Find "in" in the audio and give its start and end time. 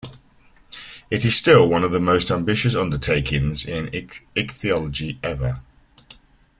3.67-3.87